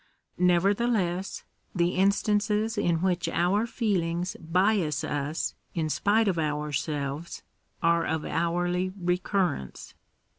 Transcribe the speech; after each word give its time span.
Nevertheless, 0.39 1.43
the 1.75 1.89
instances 1.89 2.75
in 2.75 3.03
which 3.03 3.29
our 3.29 3.67
feelings 3.67 4.35
bias 4.39 5.03
us 5.03 5.53
in 5.75 5.91
spite 5.91 6.27
of 6.27 6.39
ourselves 6.39 7.43
are 7.83 8.03
of 8.07 8.25
hourly 8.25 8.91
recurrence. 8.99 9.93